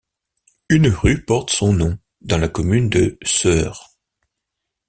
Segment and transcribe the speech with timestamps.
[0.69, 3.91] Une rue porte son nom dans la commune de Seurre.